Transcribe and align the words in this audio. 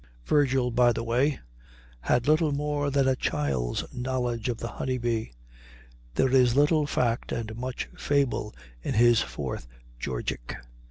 Virgil, 0.25 0.71
by 0.71 0.91
the 0.91 1.03
way, 1.03 1.39
had 1.99 2.27
little 2.27 2.51
more 2.51 2.89
than 2.89 3.07
a 3.07 3.15
child's 3.15 3.83
knowledge 3.93 4.49
of 4.49 4.57
the 4.57 4.67
honey 4.67 4.97
bee. 4.97 5.31
There 6.15 6.31
is 6.31 6.55
little 6.55 6.87
fact 6.87 7.31
and 7.31 7.55
much 7.55 7.87
fable 7.95 8.55
in 8.81 8.95
his 8.95 9.21
fourth 9.21 9.67
Georgic. 9.99 10.55